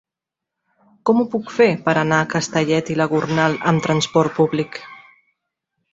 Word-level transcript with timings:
Com 1.09 1.19
ho 1.19 1.25
puc 1.33 1.51
fer 1.57 1.67
per 1.89 1.95
anar 2.03 2.21
a 2.23 2.29
Castellet 2.33 2.91
i 2.95 2.97
la 3.03 3.09
Gornal 3.15 3.61
amb 3.73 3.85
trasport 3.87 4.37
públic? 4.39 4.81